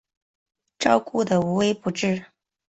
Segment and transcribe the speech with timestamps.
[0.79, 2.25] 照顾得无微不至